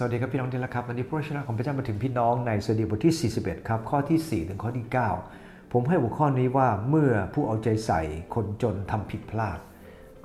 [0.00, 4.86] สวัสดีครับพี่น้องที่รักครับวันนี้พระชนะของพระเจ้ามาถึงพี่น้องในสดีบทที่ 41 ครับข้อที่ 4 ถึงข้อที่
[5.28, 8.02] 9 ผมให้หัวข้อนี้ว่าเมื่อผู้เอาใจใส่
[8.34, 9.58] คนจนทำผิดพลาด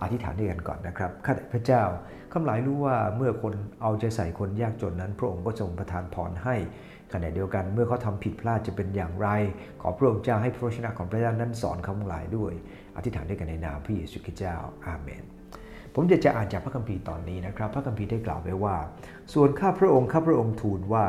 [0.02, 1.84] อธิษฐานด้วยกันก่อนนะครับข้าแต่พระเจ้า
[2.34, 6.56] คำหลายรู้ว่าเมื่อคนเอาใจใส่คนยากจนนั้น พระองค์ก็ทรงประทานพรให้
[7.14, 9.28] ขณะเดียวกันเมื่อเขาทำผิดพลาดจะเป็นอย่างไร
[9.82, 12.54] ขอพระองค์เจ้าให้พระชนะของพระเจ้านั้นสอนคำหลายด้วย
[12.98, 14.56] อธิษฐานด้วยกันในนามพระเยซูคริสต์เจ้า
[14.88, 15.24] อาเมน
[15.96, 18.78] ผมจะจะอ่านจากพระคัมภีร์ตอนนี้นะครับ พระคัมภีร์ได้กล่าวไว้ว่า
[19.34, 21.06] ส่วนข้าพระองค์ข้าพระองค์ทูลว่า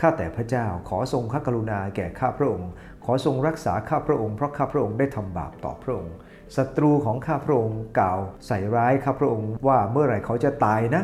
[0.00, 2.70] ข้าแต่พระเจ้าขอทรงข้ากรุณาแก่ข้าพระองค์
[3.04, 6.14] ขอทรงรักษาข้าพระองค์เพราะข้าพระองค์ได้ทำบาปต่อพระองค์
[6.56, 11.02] ศัตรูของข้าพระองค์กล่าวใส่ร้ายข้าพระองค์ว่าเมื่อไหร่เขาจะตายนะ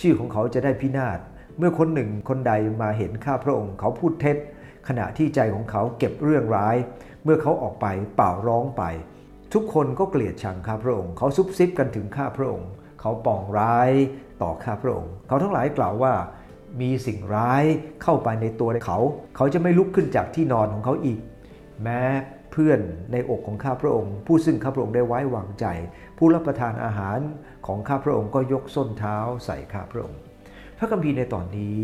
[0.00, 1.18] ชื่อของเขาจะได้พินาศ
[1.58, 2.52] เมื่อคนหนึ่งคนใด
[2.82, 4.36] มาเห็นข้าพระองค์เขาพูดเท็จ
[4.88, 6.76] ขณะที่ใจของเขาเก็บเรื่องร้าย
[7.24, 8.82] เมื่อเขาออกไปเป่าร้องไป
[9.54, 12.70] ทุกคนก็เกลียดชังข้าพระองค์ เขาซุบซิบกันถึงข้าพระองค์
[13.00, 13.90] เขาปองร้าย
[14.42, 16.14] ต่อข้าพระองค์ เขาทั้งหลายกล่าวว่า
[16.80, 17.64] มีสิ่งร้าย
[18.02, 18.98] เข้าไปในตัวเขา
[19.36, 21.18] เขาจะไม่ลุกขึ้นจากที่นอนของเขาอีก
[21.82, 22.02] แม้
[22.52, 22.80] เพื่อน
[23.12, 25.66] ในอกของข้าพระองค์ ผู้ซึ่งข้าพระองค์ได้ไว้วางใจ
[26.18, 27.18] ผู้รับประทานอาหาร
[27.66, 30.20] ของข้าพระองค์ก็ยกส้นเท้าใส่ข้าพระองค์
[30.82, 31.76] ระคัมภีร์ในตอนนี้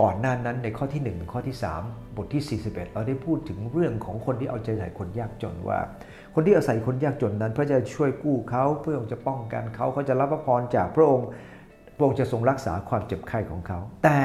[0.00, 5.78] ก่อนหน้านั้นในข้อที่1ถึงข้อที่ 3 บทที่ 41 เราได้พูดถึงเรื่องของคนที่เอาใจใส่คนยากจนว่า
[6.34, 11.26] คนที่อาศัยคนยากจนนั้น พระจะช่วยกู้เขาเพื่อจะป้องกันเขาเขาจะรับพระพรจากพระองค์
[11.96, 14.20] พระองค์จะทรงรักษาความเจ็บไข้ของเขา แต่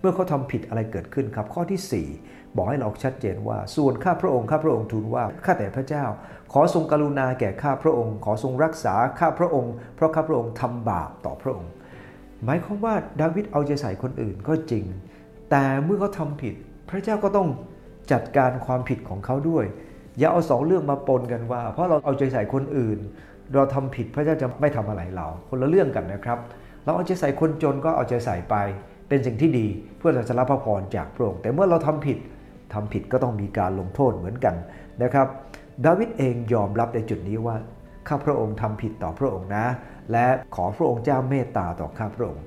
[0.00, 6.04] เมื่อเขาทำผิดอะไรเกิดขึ้นครับข้อที่ 4 บอกให้เราชัดเจนว่า ส่วนข้าพระองค์ข้าพระองค์ทูลว่าข้าแต่พระเจ้า
[6.52, 11.70] ขอทรงกรุณาแก่ข้าพระองค์ ขอทรงรักษาข้าพระองค์ เพราะข้าพระองค์ทำบาปต่อพระองค์
[12.44, 14.84] หมายความว่าดาวิดเอาใจใส่คนอื่นก็จริง
[15.50, 16.54] แต่เมื่อเขาทำผิด
[16.88, 17.48] พระเจ้าก็ต้อง
[18.12, 19.64] จัดการความผิดของเขาด้วย
[20.18, 22.98] อย่าเอาสองเรื่องมาปนกันว่า เพราะเราเอาใจใส่คนอื่น
[23.54, 26.38] เราทำผิดพระเจ้าจะไม่ทำอะไรเรา คนละเรื่องกันนะครับ
[26.84, 28.54] เราเอาใจใส่คนจนก็เอาใจใส่ไป
[29.08, 29.66] เป็นสิ่งที่ดี
[29.98, 32.18] เพื่อจะรับพระพรจากพระองค์แต่เมื่อเราทำผิด
[32.72, 34.54] ทำผิดก็ต้องมีการลงโทษเหมือนกัน
[35.02, 35.26] นะครับ
[35.84, 37.56] ดาวิดเองยอมรับในจุดนี้ว่า
[38.08, 39.66] ข้าพระองค์ทำผิดต่อพระองค์นะ
[40.12, 40.26] และ
[40.56, 42.44] ขอพระองค์เจ้าเมตตาต่อข้าพระองค์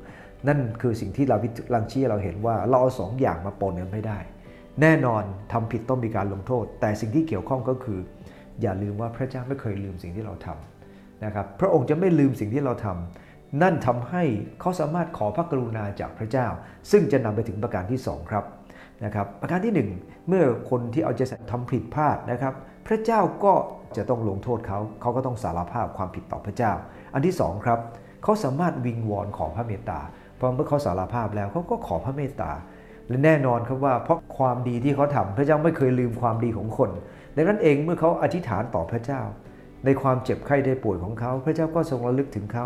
[0.47, 1.37] นั่นคือสิ่งที่เรา
[1.73, 4.19] ลังชี้เราเห็นว่าเราเอาสองอย่างมาปนกันไม่ได้
[4.81, 5.23] แน่นอน
[5.53, 7.99] ทำผิดต้องมีการลงโทษ แต่สิ่งที่เกี่ยวข้องก็คือ
[8.61, 14.23] อย่าลืมว่าพระเจ้าไม่เคยลืมสิ่งที่เราทำนะครับพระองค์จะไม่ลืมสิ่งที่เราทำนั่นทำให้
[14.59, 16.47] เขาสามารถขอพระกรุณาจากพระเจ้า
[16.91, 18.43] ซึ่งจะนำไปถึงประการที่ 2 ครับ
[19.05, 22.53] นะครับ ประการที่ 1 เมื่อคนที่เอาใจใส่ทำผิดพลาดนะครับ
[22.87, 23.53] พระเจ้าก็
[23.97, 26.73] จะต้องลงโทษเขา เขาก็ต้องสารภาพความผิดต่อพระเจ้า
[27.13, 27.79] อันที่2ครับ
[28.23, 29.99] เขาสามารถวิงวอนขอพระเมตตา
[30.39, 32.51] พอเมื่อเขาสารภาพแล้วเขาก็ขอพระเมตตา
[33.07, 36.89] และแน่นอนครับว่าเพราะความดีที่เขาทำพระเจ้าไม่เคยลืมความดีของคน
[37.35, 39.21] ดังนั้นเองเมื่อเขาอธิษฐานต่อพระเจ้า
[39.85, 42.65] ในความเจ็บไข้ได้ป่วยของเขา พระเจ้าก็ทรงระลึกถึงเขา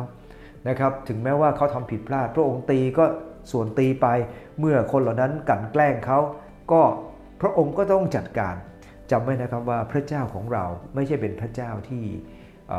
[0.67, 3.05] นะครับ ถึงแม้ว่าเขาทำผิดพลาด พระองค์ตีก็
[3.51, 4.07] ส่วนตีไป
[4.59, 6.19] เมื่อคนเหล่านั้นกันแกล้งเขา
[6.71, 6.81] ก็
[7.41, 8.55] พระองค์ก็ต้องจัดการ
[9.11, 12.03] จำไว้นะครับว่าพระเจ้าของเราไม่ใช่เป็นพระเจ้าที่
[12.69, 12.71] เ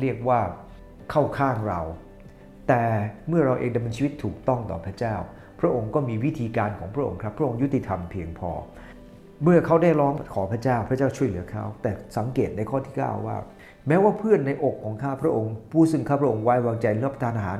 [0.00, 0.40] เรียกว่า
[1.10, 1.80] เข้าข้างเรา
[2.68, 2.82] แต่
[3.28, 5.14] เมื่อเราเองดำเนินชีวิตถูกต้องต่อพระเจ้า
[5.60, 8.50] พระองค์ก็มีวิธีการของพระองค์ครับพระองค์ยุติธรรมเพียงพอ
[9.42, 13.36] เมื่อเขาได้ร้องขอพระเจ้าพระเจ้าช่วยเหลือเขา แต่สังเกตในข้อที่9ว่า
[13.88, 17.58] แม้ว่าเพื่อนในอกของข้าพระองค์ ผู้ซึ่งข้าพระองค์ไว้วางใจรับประทานอาหาร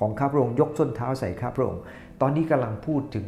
[0.00, 1.80] ของข้าพระองค์ยกส้นเท้าใส่ข้าพระองค์
[2.20, 3.26] ตอนนี้กำลังพูดถึง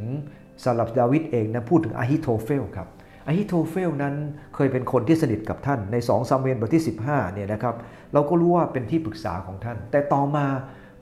[0.64, 2.88] สำหรับดาวิดเองนะพูดถึงอาฮิโทเฟลครับ
[3.26, 4.14] อาฮิโทเฟลนั้น
[4.54, 7.74] เคยเป็นคนที่สนิทกับท่านใน2ซามูเอลบทที่ 15เนี่ยนะครับ
[8.12, 10.46] เราก็รู้ว่าเป็นที่ปรึกษาของท่าน แต่ต่อมา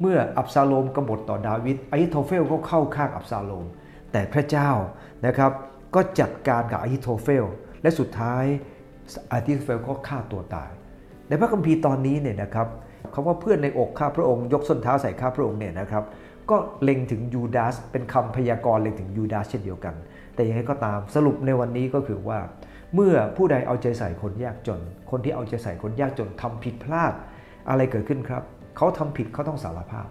[0.01, 3.67] เมื่ออับซาโลมกบฏต่อดาวิดอาฮิโทเฟลก็เข้าข้างอับซาโลม
[4.13, 4.71] แต่พระเจ้า
[5.27, 5.53] นะครับ
[5.95, 7.45] ก็จัดการกับอาฮิโทเฟล
[7.83, 8.45] และสุดท้าย
[9.33, 10.71] อาฮิโทเฟลก็ฆ่าตัวตาย
[11.29, 12.69] ในพระคัมภีร์ตอนนี้เนี่ยนะครับ
[13.15, 16.05] คำว่าเพื่อนในอกข้าพระองค์ยกส้นเท้าใส่ข้าพระองค์เนี่ยนะครับ
[16.51, 19.95] ก็เล็งถึงยูดาสเป็นคำพยากรณ์เล็งถึงยูดาสเช่นเดียวกัน
[20.35, 22.39] แต่ยังไงก็ตามสรุปในวันนี้ก็คือว่า
[22.95, 24.81] เมื่อผู้ใดเอาใจใส่คนยากจน
[25.11, 27.13] คนที่เอาใจใส่คนยากจนทำผิดพลาด
[27.69, 28.43] อะไรเกิดขึ้นครับ
[28.77, 30.09] เขาทำผิดเขาต้องสารภาพ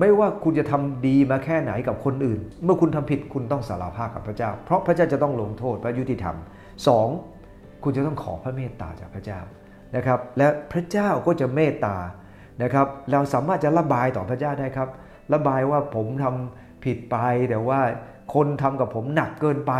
[0.00, 6.36] ไม่ว่าคุณจะทำดีมาแค่ไหนกับคนอื่น เมื่อคุณทำผิดคุณต้องสารภาพกับพระเจ้า เพราะพระเจ้าจะต้องลงโทษพระยุติธรรม
[7.10, 7.82] 2.
[7.84, 9.40] คุณจะต้องขอพระเมตตาจากพระเจ้า
[9.96, 11.96] นะครับ และพระเจ้าก็จะเมตตา
[12.62, 14.88] นะครับ เราสามารถจะระบายต่อพระเจ้าได้ครับ
[15.34, 17.16] ระบายว่าผมทำผิดไป
[17.50, 17.80] แต่ว่า
[18.34, 19.72] คนทำกับผมหนักเกินไป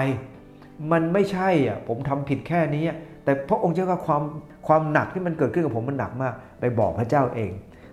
[0.93, 2.85] มันไม่ใช่อะผมทำผิดแค่นี้
[3.25, 4.23] แต่พระองค์เจ้าก็ความ
[4.67, 7.53] ความหนักที่มันเกิดขึ้นกับผมมันหนักมาก ไปบอกพระเจ้าเอง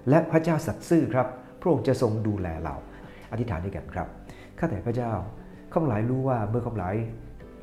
[0.09, 1.27] และพระเจ้าสัตย์ซื่อครับ
[1.61, 2.75] พระองค์จะทรงดูแลเรา
[3.31, 4.07] อธิษฐานด้วยกันครับ
[4.59, 5.11] ข้าแต่พระเจ้า
[5.73, 6.95] ข้าหลายรู้ว่าเมื่อข้าหลาย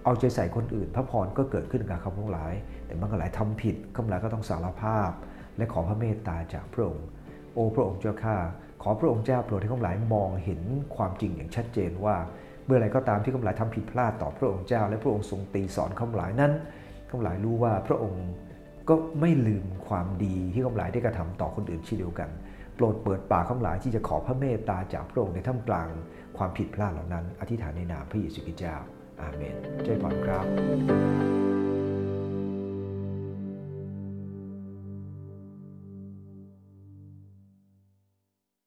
[0.04, 2.52] เอาใจใส่คนอื่น พระพรก็เกิดขึ้นกับข้าหลาย
[2.87, 5.10] แต่เมื่อข้าหลายทำผิดข้าหลายก็ต้องสารภาพ
[5.56, 7.06] และขอพระเมตตาจากพระองค์
[7.54, 8.37] โอ้พระองค์เจ้าข้า
[8.82, 10.60] ขอพระองค์เจ้าโปรดให้ข้าพเจ้ามองเห็น
[10.96, 12.16] ความจริงอย่างชัดเจนว่า
[12.70, 16.52] มื่อไรก็ตามที่ข้าพเจ้าทำผิดพลาดต่อพระองค์เจ้า และพระองค์ทรงตีสอนข้าหลายนั้น
[17.11, 18.26] ข้าหลายรู้ว่าพระองค์
[18.88, 22.31] ก็ไม่ลืมความดีที่ข้าหลายได้กระทำต่อคนอื่นเช่นเดียวกัน
[22.76, 25.88] โปรดเปิดปากข้าหลายที่จะขอพระเมตตาจากพระองค์ในท่ามกลาง
[26.37, 28.76] ความผิดพลาดเหล่านั้น อธิษฐานในนามพระเยซูคริสต์เจ้า
[29.20, 30.44] อาเมนใจพรครับ